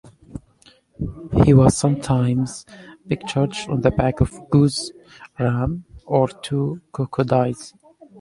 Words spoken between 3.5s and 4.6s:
on the back of a